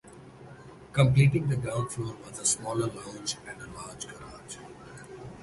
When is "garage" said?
4.07-4.57